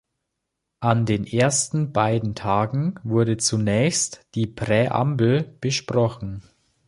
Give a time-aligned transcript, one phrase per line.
[0.79, 6.41] An den ersten beiden Tagen wurde zunächst die Präambel besprochen.